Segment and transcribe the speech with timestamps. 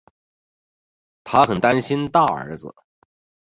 [1.23, 2.73] 她很担心大儿子